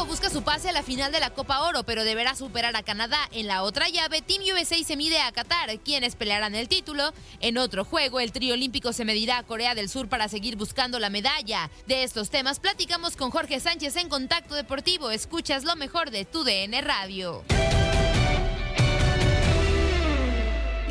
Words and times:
Busca 0.00 0.28
su 0.28 0.42
pase 0.42 0.68
a 0.68 0.72
la 0.72 0.82
final 0.82 1.10
de 1.10 1.20
la 1.20 1.30
Copa 1.30 1.62
Oro, 1.62 1.84
pero 1.84 2.04
deberá 2.04 2.34
superar 2.34 2.76
a 2.76 2.82
Canadá. 2.82 3.18
En 3.30 3.46
la 3.46 3.62
otra 3.62 3.88
llave, 3.88 4.20
Team 4.20 4.42
USA 4.42 4.76
se 4.84 4.96
mide 4.96 5.18
a 5.20 5.32
Qatar, 5.32 5.78
quienes 5.78 6.16
pelearán 6.16 6.54
el 6.54 6.68
título. 6.68 7.14
En 7.40 7.56
otro 7.56 7.84
juego, 7.84 8.20
el 8.20 8.32
trío 8.32 8.52
olímpico 8.52 8.92
se 8.92 9.06
medirá 9.06 9.38
a 9.38 9.42
Corea 9.42 9.74
del 9.74 9.88
Sur 9.88 10.08
para 10.08 10.28
seguir 10.28 10.56
buscando 10.56 10.98
la 10.98 11.08
medalla. 11.08 11.70
De 11.86 12.02
estos 12.02 12.28
temas 12.28 12.60
platicamos 12.60 13.16
con 13.16 13.30
Jorge 13.30 13.58
Sánchez 13.58 13.96
en 13.96 14.08
Contacto 14.08 14.54
Deportivo. 14.54 15.10
Escuchas 15.10 15.64
lo 15.64 15.76
mejor 15.76 16.10
de 16.10 16.24
tu 16.26 16.44
DN 16.44 16.80
Radio. 16.82 17.42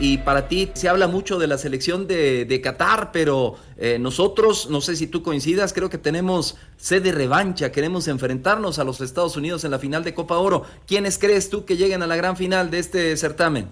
Y 0.01 0.17
para 0.17 0.47
ti 0.47 0.69
se 0.73 0.89
habla 0.89 1.07
mucho 1.07 1.37
de 1.37 1.45
la 1.45 1.59
selección 1.59 2.07
de, 2.07 2.45
de 2.45 2.59
Qatar, 2.59 3.11
pero 3.13 3.53
eh, 3.77 3.99
nosotros, 3.99 4.67
no 4.67 4.81
sé 4.81 4.95
si 4.95 5.05
tú 5.05 5.21
coincidas, 5.21 5.73
creo 5.73 5.91
que 5.91 5.99
tenemos 5.99 6.57
sede 6.75 7.11
revancha, 7.11 7.71
queremos 7.71 8.07
enfrentarnos 8.07 8.79
a 8.79 8.83
los 8.83 8.99
Estados 8.99 9.37
Unidos 9.37 9.63
en 9.63 9.69
la 9.69 9.77
final 9.77 10.03
de 10.03 10.15
Copa 10.15 10.39
Oro. 10.39 10.63
¿Quiénes 10.87 11.19
crees 11.19 11.51
tú 11.51 11.65
que 11.65 11.77
lleguen 11.77 12.01
a 12.01 12.07
la 12.07 12.15
gran 12.15 12.35
final 12.35 12.71
de 12.71 12.79
este 12.79 13.15
certamen? 13.15 13.67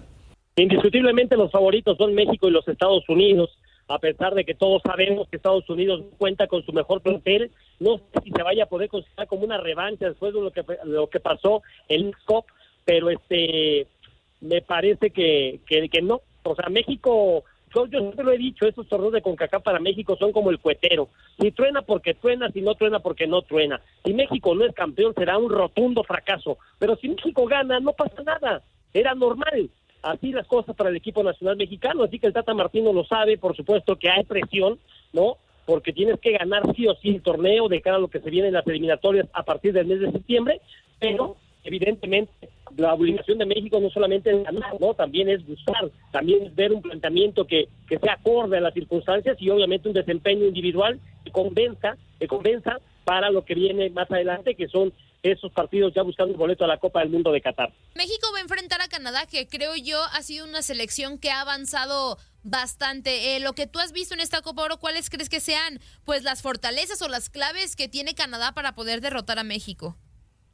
Indiscutiblemente 0.54 1.36
los 1.36 1.50
favoritos 1.50 1.98
son 1.98 2.14
México 2.14 2.46
y 2.46 2.52
los 2.52 2.66
Estados 2.68 3.02
Unidos. 3.08 3.50
A 3.88 3.98
pesar 3.98 4.36
de 4.36 4.44
que 4.44 4.54
todos 4.54 4.82
sabemos 4.82 5.28
que 5.28 5.36
Estados 5.36 5.68
Unidos 5.68 6.04
cuenta 6.16 6.46
con 6.46 6.64
su 6.64 6.72
mejor 6.72 7.00
plantel, 7.00 7.50
no 7.80 7.96
sé 7.96 8.20
si 8.22 8.30
se 8.30 8.42
vaya 8.44 8.64
a 8.64 8.68
poder 8.68 8.88
considerar 8.88 9.26
como 9.26 9.44
una 9.44 9.58
revancha 9.58 10.06
después 10.06 10.32
de 10.32 10.40
lo 10.40 10.52
que, 10.52 10.64
lo 10.84 11.08
que 11.08 11.18
pasó 11.18 11.62
en 11.88 12.06
el 12.06 12.14
COP, 12.24 12.46
pero 12.84 13.10
este 13.10 13.88
me 14.40 14.62
parece 14.62 15.10
que, 15.10 15.60
que, 15.66 16.02
no. 16.02 16.20
O 16.42 16.54
sea, 16.54 16.68
México, 16.68 17.44
yo, 17.74 17.86
yo 17.86 18.00
siempre 18.00 18.24
lo 18.24 18.32
he 18.32 18.38
dicho, 18.38 18.66
esos 18.66 18.88
torneos 18.88 19.12
de 19.12 19.22
CONCACAF 19.22 19.62
para 19.62 19.80
México 19.80 20.16
son 20.18 20.32
como 20.32 20.50
el 20.50 20.58
cuetero. 20.58 21.08
Si 21.38 21.50
truena 21.50 21.82
porque 21.82 22.14
truena, 22.14 22.50
si 22.50 22.62
no 22.62 22.74
truena 22.74 23.00
porque 23.00 23.26
no 23.26 23.42
truena. 23.42 23.80
Si 24.04 24.14
México 24.14 24.54
no 24.54 24.64
es 24.64 24.74
campeón 24.74 25.14
será 25.14 25.38
un 25.38 25.50
rotundo 25.50 26.02
fracaso. 26.04 26.58
Pero 26.78 26.96
si 26.96 27.08
México 27.08 27.46
gana, 27.46 27.80
no 27.80 27.92
pasa 27.92 28.22
nada. 28.22 28.62
Era 28.94 29.14
normal. 29.14 29.70
Así 30.02 30.32
las 30.32 30.46
cosas 30.46 30.74
para 30.74 30.88
el 30.88 30.96
equipo 30.96 31.22
nacional 31.22 31.56
mexicano. 31.56 32.04
Así 32.04 32.18
que 32.18 32.26
el 32.26 32.32
Tata 32.32 32.54
Martino 32.54 32.92
lo 32.92 33.04
sabe, 33.04 33.36
por 33.36 33.54
supuesto 33.54 33.96
que 33.96 34.08
hay 34.08 34.24
presión, 34.24 34.78
¿no? 35.12 35.36
Porque 35.66 35.92
tienes 35.92 36.18
que 36.20 36.32
ganar 36.32 36.62
sí 36.74 36.88
o 36.88 36.94
sí 36.96 37.10
el 37.10 37.22
torneo 37.22 37.68
de 37.68 37.82
cara 37.82 37.96
a 37.96 38.00
lo 38.00 38.08
que 38.08 38.20
se 38.20 38.30
viene 38.30 38.48
en 38.48 38.54
las 38.54 38.66
eliminatorias 38.66 39.28
a 39.34 39.42
partir 39.42 39.74
del 39.74 39.86
mes 39.86 40.00
de 40.00 40.10
septiembre, 40.10 40.60
pero 40.98 41.36
evidentemente 41.64 42.48
la 42.76 42.94
obligación 42.94 43.38
de 43.38 43.46
México 43.46 43.80
no 43.80 43.90
solamente 43.90 44.30
es 44.30 44.44
ganar, 44.44 44.80
¿no? 44.80 44.94
También 44.94 45.28
es 45.28 45.46
buscar, 45.46 45.90
también 46.12 46.44
es 46.46 46.54
ver 46.54 46.72
un 46.72 46.82
planteamiento 46.82 47.46
que, 47.46 47.68
que 47.88 47.98
sea 47.98 48.14
acorde 48.14 48.58
a 48.58 48.60
las 48.60 48.74
circunstancias 48.74 49.36
y 49.40 49.50
obviamente 49.50 49.88
un 49.88 49.94
desempeño 49.94 50.46
individual 50.46 51.00
que 51.24 51.30
convenza, 51.30 51.96
que 52.18 52.26
convenza 52.26 52.78
para 53.04 53.30
lo 53.30 53.44
que 53.44 53.54
viene 53.54 53.90
más 53.90 54.10
adelante, 54.10 54.54
que 54.54 54.68
son 54.68 54.92
esos 55.22 55.52
partidos 55.52 55.92
ya 55.94 56.02
buscando 56.02 56.32
el 56.32 56.38
boleto 56.38 56.64
a 56.64 56.68
la 56.68 56.78
Copa 56.78 57.00
del 57.00 57.10
Mundo 57.10 57.32
de 57.32 57.40
Qatar. 57.40 57.72
México 57.94 58.26
va 58.32 58.38
a 58.38 58.42
enfrentar 58.42 58.80
a 58.80 58.88
Canadá, 58.88 59.26
que 59.26 59.48
creo 59.48 59.74
yo 59.76 60.00
ha 60.12 60.22
sido 60.22 60.46
una 60.46 60.62
selección 60.62 61.18
que 61.18 61.30
ha 61.30 61.40
avanzado 61.40 62.18
bastante. 62.42 63.36
Eh, 63.36 63.40
lo 63.40 63.52
que 63.52 63.66
tú 63.66 63.78
has 63.78 63.92
visto 63.92 64.14
en 64.14 64.20
esta 64.20 64.40
Copa 64.42 64.62
Oro, 64.62 64.78
¿cuáles 64.78 65.10
crees 65.10 65.28
que 65.28 65.40
sean 65.40 65.80
pues 66.04 66.22
las 66.22 66.42
fortalezas 66.42 67.02
o 67.02 67.08
las 67.08 67.28
claves 67.28 67.76
que 67.76 67.88
tiene 67.88 68.14
Canadá 68.14 68.52
para 68.52 68.74
poder 68.74 69.00
derrotar 69.00 69.38
a 69.38 69.44
México? 69.44 69.96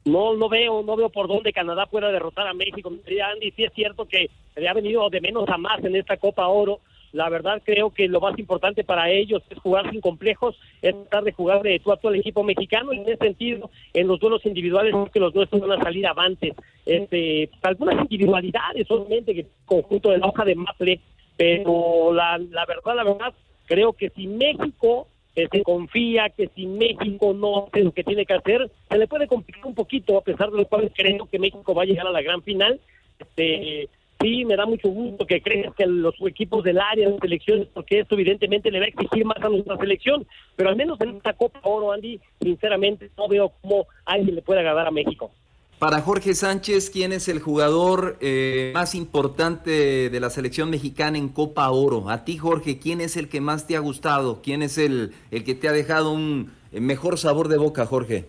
No 0.07 0.35
no 0.35 0.49
veo 0.49 0.83
no 0.83 0.95
veo 0.95 1.09
por 1.09 1.27
dónde 1.27 1.53
Canadá 1.53 1.85
pueda 1.85 2.11
derrotar 2.11 2.47
a 2.47 2.53
México. 2.53 2.89
Andy, 2.89 3.51
sí 3.51 3.63
es 3.63 3.73
cierto 3.73 4.05
que 4.05 4.29
ha 4.67 4.73
venido 4.73 5.09
de 5.09 5.21
menos 5.21 5.47
a 5.49 5.57
más 5.57 5.83
en 5.83 5.95
esta 5.95 6.17
Copa 6.17 6.47
Oro. 6.47 6.79
La 7.13 7.29
verdad 7.29 7.61
creo 7.63 7.91
que 7.91 8.07
lo 8.07 8.19
más 8.19 8.37
importante 8.37 8.83
para 8.83 9.09
ellos 9.09 9.41
es 9.49 9.57
jugar 9.59 9.89
sin 9.89 10.01
complejos, 10.01 10.59
es 10.81 10.93
tratar 10.93 11.23
de 11.23 11.31
jugar 11.31 11.61
de 11.61 11.79
tú 11.79 11.91
a 11.91 12.15
equipo 12.15 12.43
mexicano 12.43 12.91
y 12.91 12.97
en 12.97 13.03
ese 13.03 13.17
sentido, 13.17 13.69
en 13.93 14.07
los 14.07 14.19
duelos 14.19 14.45
individuales 14.45 14.91
creo 14.91 15.11
que 15.11 15.19
los 15.19 15.33
nuestros 15.33 15.61
van 15.61 15.79
a 15.79 15.83
salir 15.83 16.05
avantes. 16.05 16.53
Este, 16.85 17.49
algunas 17.61 18.03
individualidades 18.03 18.87
solamente 18.87 19.33
que 19.33 19.45
conjunto 19.65 20.11
de 20.11 20.17
la 20.17 20.27
hoja 20.27 20.43
de 20.43 20.55
Maple, 20.55 20.99
pero 21.37 22.11
la, 22.13 22.37
la 22.37 22.65
verdad, 22.65 22.95
la 22.95 23.03
verdad, 23.03 23.33
creo 23.65 23.93
que 23.93 24.09
si 24.09 24.27
México 24.27 25.07
se 25.45 25.61
confía 25.61 26.29
que 26.29 26.49
si 26.55 26.65
México 26.65 27.33
no 27.33 27.67
hace 27.67 27.83
lo 27.83 27.91
que 27.91 28.03
tiene 28.03 28.25
que 28.25 28.33
hacer, 28.33 28.71
se 28.89 28.97
le 28.97 29.07
puede 29.07 29.27
complicar 29.27 29.67
un 29.67 29.75
poquito, 29.75 30.17
a 30.17 30.21
pesar 30.21 30.49
de 30.49 30.57
lo 30.57 30.65
cual 30.65 30.91
creo 30.95 31.27
que 31.27 31.37
México 31.37 31.75
va 31.75 31.83
a 31.83 31.85
llegar 31.85 32.07
a 32.07 32.11
la 32.11 32.23
gran 32.23 32.41
final. 32.41 32.79
Este, 33.19 33.87
sí, 34.19 34.45
me 34.45 34.55
da 34.55 34.65
mucho 34.65 34.89
gusto 34.89 35.27
que 35.27 35.41
creas 35.41 35.75
que 35.75 35.85
los 35.85 36.15
equipos 36.25 36.63
del 36.63 36.79
área, 36.79 37.09
las 37.09 37.19
selecciones, 37.19 37.67
porque 37.73 37.99
esto 37.99 38.15
evidentemente 38.15 38.71
le 38.71 38.79
va 38.79 38.85
a 38.85 38.89
exigir 38.89 39.25
más 39.25 39.37
a 39.37 39.49
nuestra 39.49 39.77
selección, 39.77 40.25
pero 40.55 40.69
al 40.69 40.75
menos 40.75 40.99
en 41.01 41.17
esta 41.17 41.33
Copa 41.33 41.59
Oro, 41.63 41.91
Andy, 41.91 42.19
sinceramente 42.41 43.11
no 43.15 43.27
veo 43.27 43.51
cómo 43.61 43.85
alguien 44.05 44.35
le 44.35 44.41
pueda 44.41 44.61
agradar 44.61 44.87
a 44.87 44.91
México. 44.91 45.31
Para 45.79 46.01
Jorge 46.01 46.33
Sánchez, 46.33 46.89
¿quién 46.89 47.13
es 47.13 47.27
el 47.27 47.39
jugador 47.39 48.17
eh, 48.19 48.71
más 48.73 48.95
importante 48.95 50.09
de 50.09 50.19
la 50.19 50.31
selección 50.31 50.71
mexicana 50.71 51.19
en 51.19 51.29
Copa 51.29 51.69
Oro? 51.69 52.09
A 52.09 52.25
ti, 52.25 52.35
Jorge, 52.35 52.79
¿quién 52.79 52.99
es 52.99 53.15
el 53.15 53.29
que 53.29 53.41
más 53.41 53.67
te 53.67 53.75
ha 53.75 53.79
gustado? 53.79 54.41
¿Quién 54.41 54.63
es 54.63 54.79
el, 54.79 55.11
el 55.29 55.43
que 55.43 55.53
te 55.53 55.67
ha 55.67 55.73
dejado 55.73 56.11
un 56.11 56.51
eh, 56.71 56.79
mejor 56.79 57.19
sabor 57.19 57.47
de 57.47 57.59
boca, 57.59 57.85
Jorge? 57.85 58.25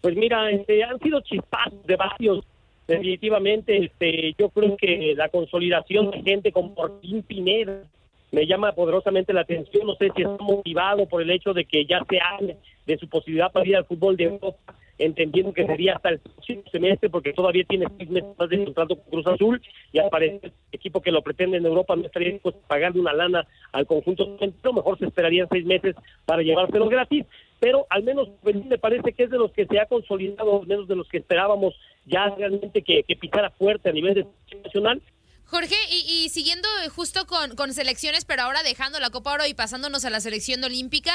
Pues 0.00 0.16
mira, 0.16 0.50
este, 0.50 0.82
han 0.82 0.98
sido 1.00 1.20
chispazos 1.20 1.86
de 1.86 1.96
varios. 1.96 2.42
Definitivamente, 2.88 3.84
este, 3.84 4.34
yo 4.38 4.48
creo 4.48 4.74
que 4.78 5.12
la 5.14 5.28
consolidación 5.28 6.10
de 6.10 6.22
gente 6.22 6.52
como 6.52 6.74
Martín 6.74 7.22
Pineda 7.22 7.82
me 8.30 8.46
llama 8.46 8.72
poderosamente 8.72 9.34
la 9.34 9.42
atención. 9.42 9.86
No 9.86 9.94
sé 9.96 10.10
si 10.16 10.22
está 10.22 10.42
motivado 10.42 11.04
por 11.04 11.20
el 11.20 11.30
hecho 11.32 11.52
de 11.52 11.66
que 11.66 11.84
ya 11.84 12.02
se 12.08 12.18
hable 12.18 12.56
de 12.86 12.96
su 12.96 13.08
posibilidad 13.08 13.52
para 13.52 13.68
ir 13.68 13.76
al 13.76 13.84
fútbol 13.84 14.16
de 14.16 14.24
Europa 14.24 14.74
entendiendo 14.98 15.52
que 15.52 15.66
sería 15.66 15.94
hasta 15.94 16.10
el 16.10 16.18
próximo 16.18 16.62
semestre 16.70 17.10
porque 17.10 17.32
todavía 17.32 17.64
tiene 17.64 17.86
seis 17.98 18.10
meses 18.10 18.30
más 18.38 18.48
de 18.48 18.64
contrato 18.64 18.96
con 18.96 19.10
Cruz 19.10 19.26
Azul 19.26 19.62
y 19.92 19.98
al 19.98 20.10
parecer 20.10 20.40
el 20.44 20.52
equipo 20.72 21.00
que 21.00 21.10
lo 21.10 21.22
pretende 21.22 21.56
en 21.56 21.66
Europa 21.66 21.96
no 21.96 22.06
estaría 22.06 22.32
dispuesto 22.32 22.60
a 22.64 22.68
pagarle 22.68 23.00
una 23.00 23.12
lana 23.12 23.46
al 23.72 23.86
conjunto, 23.86 24.36
pero 24.38 24.72
mejor 24.72 24.98
se 24.98 25.06
esperarían 25.06 25.48
seis 25.50 25.64
meses 25.64 25.96
para 26.24 26.42
llevárselo 26.42 26.88
gratis, 26.88 27.26
pero 27.60 27.86
al 27.90 28.02
menos 28.02 28.28
pues, 28.42 28.56
me 28.64 28.78
parece 28.78 29.12
que 29.12 29.24
es 29.24 29.30
de 29.30 29.38
los 29.38 29.52
que 29.52 29.66
se 29.66 29.78
ha 29.78 29.86
consolidado, 29.86 30.62
menos 30.62 30.88
de 30.88 30.96
los 30.96 31.08
que 31.08 31.18
esperábamos 31.18 31.74
ya 32.06 32.28
realmente 32.36 32.82
que, 32.82 33.02
que 33.04 33.16
fuerte 33.56 33.88
a 33.88 33.92
nivel 33.92 34.14
de 34.14 34.26
nacional. 34.64 35.00
Jorge, 35.44 35.76
y, 35.90 36.30
siguiendo 36.30 36.66
justo 36.94 37.26
con, 37.26 37.54
con, 37.56 37.74
selecciones, 37.74 38.24
pero 38.24 38.42
ahora 38.42 38.62
dejando 38.62 38.98
la 39.00 39.10
Copa 39.10 39.34
Oro 39.34 39.46
y 39.46 39.52
pasándonos 39.52 40.04
a 40.06 40.10
la 40.10 40.20
selección 40.20 40.64
olímpica, 40.64 41.12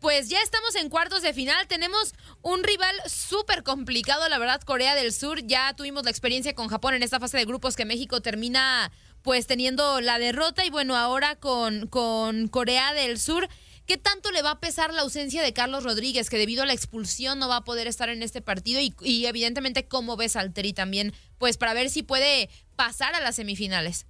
pues 0.00 0.28
ya 0.28 0.40
estamos 0.42 0.74
en 0.76 0.88
cuartos 0.88 1.22
de 1.22 1.32
final. 1.32 1.66
Tenemos 1.66 2.14
un 2.42 2.62
rival 2.62 2.94
súper 3.06 3.62
complicado, 3.62 4.28
la 4.28 4.38
verdad, 4.38 4.60
Corea 4.62 4.94
del 4.94 5.12
Sur. 5.12 5.42
Ya 5.46 5.74
tuvimos 5.74 6.04
la 6.04 6.10
experiencia 6.10 6.54
con 6.54 6.68
Japón 6.68 6.94
en 6.94 7.02
esta 7.02 7.20
fase 7.20 7.38
de 7.38 7.44
grupos 7.44 7.76
que 7.76 7.84
México 7.84 8.20
termina 8.20 8.92
pues 9.22 9.46
teniendo 9.46 10.00
la 10.00 10.18
derrota 10.18 10.64
y 10.64 10.70
bueno, 10.70 10.96
ahora 10.96 11.36
con, 11.36 11.88
con 11.88 12.48
Corea 12.48 12.94
del 12.94 13.18
Sur. 13.18 13.48
¿Qué 13.86 13.96
tanto 13.96 14.32
le 14.32 14.42
va 14.42 14.50
a 14.50 14.60
pesar 14.60 14.92
la 14.92 15.02
ausencia 15.02 15.42
de 15.42 15.52
Carlos 15.52 15.84
Rodríguez, 15.84 16.28
que 16.28 16.38
debido 16.38 16.64
a 16.64 16.66
la 16.66 16.72
expulsión 16.72 17.38
no 17.38 17.48
va 17.48 17.58
a 17.58 17.64
poder 17.64 17.86
estar 17.86 18.08
en 18.08 18.24
este 18.24 18.42
partido? 18.42 18.80
Y, 18.80 19.26
evidentemente, 19.26 19.86
¿cómo 19.86 20.16
ves 20.16 20.34
al 20.34 20.52
Tri 20.52 20.72
también? 20.72 21.12
Pues 21.38 21.56
para 21.56 21.72
ver 21.72 21.88
si 21.88 22.02
puede 22.02 22.50
pasar 22.74 23.14
a 23.14 23.20
las 23.20 23.36
semifinales. 23.36 24.06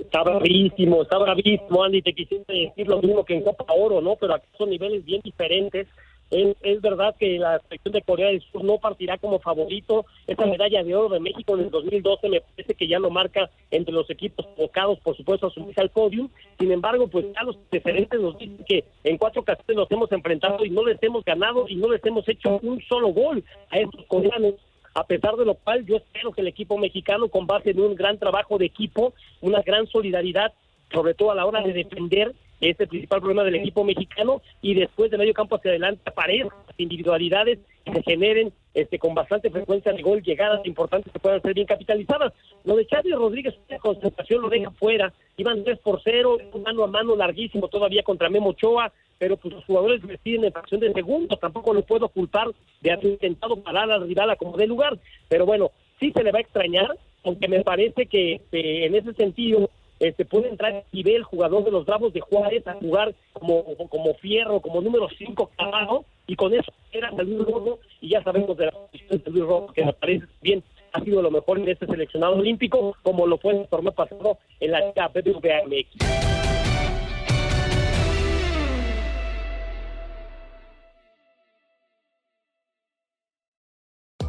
Está 0.00 0.22
bravísimo, 0.22 1.02
está 1.02 1.18
bravísimo, 1.18 1.82
Andy. 1.82 2.02
Te 2.02 2.12
quisiste 2.12 2.52
decir 2.52 2.88
lo 2.88 3.00
mismo 3.00 3.24
que 3.24 3.34
en 3.34 3.42
Copa 3.42 3.64
Oro, 3.74 4.00
¿no? 4.00 4.16
Pero 4.16 4.34
aquí 4.34 4.46
son 4.56 4.70
niveles 4.70 5.04
bien 5.04 5.20
diferentes. 5.22 5.86
Es, 6.30 6.80
verdad 6.80 7.14
que 7.18 7.38
la 7.38 7.60
selección 7.60 7.92
de 7.92 8.02
Corea 8.02 8.28
del 8.28 8.40
Sur 8.40 8.64
no 8.64 8.78
partirá 8.78 9.18
como 9.18 9.38
favorito. 9.38 10.04
Esa 10.26 10.46
medalla 10.46 10.82
de 10.82 10.94
oro 10.94 11.08
de 11.08 11.20
México 11.20 11.54
en 11.54 11.64
el 11.64 11.70
2012 11.70 12.28
me 12.28 12.40
parece 12.40 12.74
que 12.74 12.88
ya 12.88 12.98
lo 12.98 13.10
marca 13.10 13.50
entre 13.70 13.94
los 13.94 14.08
equipos 14.10 14.46
tocados, 14.56 14.98
por 15.00 15.16
supuesto, 15.16 15.46
a 15.46 15.50
subirse 15.50 15.80
al 15.80 15.90
podium. 15.90 16.28
Sin 16.58 16.72
embargo, 16.72 17.06
pues 17.06 17.26
ya 17.32 17.42
los 17.44 17.56
diferentes 17.70 18.20
nos 18.20 18.36
dicen 18.38 18.64
que 18.66 18.84
en 19.04 19.16
cuatro 19.16 19.42
ocasiones 19.42 19.76
nos 19.76 19.90
hemos 19.90 20.10
enfrentado 20.10 20.64
y 20.64 20.70
no 20.70 20.84
les 20.84 21.00
hemos 21.02 21.24
ganado 21.24 21.66
y 21.68 21.76
no 21.76 21.88
les 21.88 22.04
hemos 22.04 22.28
hecho 22.28 22.58
un 22.62 22.80
solo 22.82 23.08
gol 23.08 23.44
a 23.70 23.78
estos 23.78 24.04
coreanos 24.06 24.54
a 24.94 25.04
pesar 25.04 25.36
de 25.36 25.44
lo 25.44 25.54
cual 25.54 25.84
yo 25.84 25.96
espero 25.96 26.32
que 26.32 26.40
el 26.40 26.48
equipo 26.48 26.78
mexicano 26.78 27.28
con 27.28 27.46
base 27.46 27.70
en 27.70 27.80
un 27.80 27.94
gran 27.94 28.18
trabajo 28.18 28.58
de 28.58 28.66
equipo, 28.66 29.12
una 29.40 29.60
gran 29.62 29.86
solidaridad, 29.86 30.52
sobre 30.92 31.14
todo 31.14 31.32
a 31.32 31.34
la 31.34 31.46
hora 31.46 31.60
de 31.62 31.72
defender 31.72 32.32
es 32.60 32.78
el 32.80 32.88
principal 32.88 33.20
problema 33.20 33.44
del 33.44 33.56
equipo 33.56 33.84
mexicano 33.84 34.40
y 34.62 34.74
después 34.74 35.10
de 35.10 35.18
medio 35.18 35.34
campo 35.34 35.56
hacia 35.56 35.72
adelante 35.72 36.02
aparecen 36.06 36.48
individualidades 36.78 37.58
que 37.84 37.92
se 37.92 38.02
generen 38.02 38.52
este, 38.72 38.98
con 38.98 39.14
bastante 39.14 39.50
frecuencia 39.50 39.92
de 39.92 40.02
gol, 40.02 40.22
llegadas 40.22 40.64
importantes 40.64 41.12
que 41.12 41.18
puedan 41.18 41.42
ser 41.42 41.54
bien 41.54 41.66
capitalizadas. 41.66 42.32
Lo 42.64 42.76
de 42.76 42.86
Charlie 42.86 43.14
Rodríguez, 43.14 43.54
una 43.68 43.78
concentración 43.78 44.42
lo 44.42 44.48
deja 44.48 44.70
fuera, 44.70 45.12
iban 45.36 45.62
3 45.64 45.78
por 45.80 46.00
0, 46.02 46.38
un 46.52 46.62
mano 46.62 46.84
a 46.84 46.86
mano 46.86 47.16
larguísimo 47.16 47.68
todavía 47.68 48.02
contra 48.02 48.30
Memo 48.30 48.50
Ochoa, 48.50 48.92
pero 49.18 49.36
pues 49.36 49.54
los 49.54 49.64
jugadores 49.64 50.02
deciden 50.02 50.44
en 50.44 50.52
fracción 50.52 50.80
de 50.80 50.92
segundos, 50.92 51.38
tampoco 51.40 51.72
lo 51.72 51.82
puedo 51.82 52.08
culpar 52.08 52.48
de 52.80 52.92
haber 52.92 53.06
intentado 53.06 53.56
parar 53.62 53.90
al 53.90 54.06
rival 54.06 54.30
a 54.30 54.36
como 54.36 54.56
de 54.56 54.66
lugar, 54.66 54.98
pero 55.28 55.46
bueno, 55.46 55.70
sí 56.00 56.12
se 56.12 56.22
le 56.22 56.32
va 56.32 56.38
a 56.38 56.42
extrañar, 56.42 56.96
aunque 57.24 57.48
me 57.48 57.62
parece 57.62 58.06
que 58.06 58.34
este, 58.34 58.86
en 58.86 58.94
ese 58.94 59.14
sentido 59.14 59.70
este, 60.00 60.24
puede 60.24 60.48
entrar 60.48 60.74
a 60.74 60.82
nivel 60.92 61.22
jugador 61.22 61.64
de 61.64 61.70
los 61.70 61.86
Bravos 61.86 62.12
de 62.12 62.20
Juárez 62.20 62.66
a 62.66 62.74
jugar 62.74 63.14
como, 63.32 63.64
como 63.88 64.14
fierro, 64.14 64.60
como 64.60 64.80
número 64.80 65.08
5 65.16 65.50
abajo, 65.56 66.04
y 66.26 66.36
con 66.36 66.52
eso 66.52 66.72
era 66.92 67.10
Luis 67.12 67.38
Rojo, 67.38 67.78
y 68.00 68.10
ya 68.10 68.22
sabemos 68.22 68.56
de 68.56 68.66
la 68.66 68.72
posición 68.72 69.22
de 69.24 69.30
Luis 69.30 69.44
Rojo, 69.44 69.72
que 69.72 69.84
me 69.84 69.92
parece 69.92 70.26
bien, 70.42 70.62
ha 70.92 71.00
sido 71.00 71.22
lo 71.22 71.30
mejor 71.30 71.58
en 71.58 71.68
este 71.68 71.86
seleccionado 71.86 72.36
olímpico, 72.36 72.96
como 73.02 73.26
lo 73.26 73.38
fue 73.38 73.54
en 73.54 73.60
el 73.60 73.68
torneo 73.68 73.92
pasado 73.92 74.38
en 74.60 74.70
la 74.72 74.80
Liga 74.80 75.10